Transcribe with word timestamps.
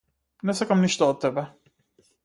Не 0.49 0.55
сакам 0.61 0.81
ништо 0.87 1.11
од 1.13 1.23
тебе. 1.27 1.47